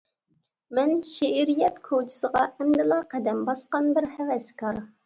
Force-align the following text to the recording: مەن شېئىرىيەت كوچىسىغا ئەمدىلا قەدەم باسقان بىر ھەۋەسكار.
مەن 0.77 0.93
شېئىرىيەت 1.09 1.77
كوچىسىغا 1.91 2.43
ئەمدىلا 2.49 3.01
قەدەم 3.15 3.47
باسقان 3.53 3.97
بىر 4.01 4.15
ھەۋەسكار. 4.19 4.87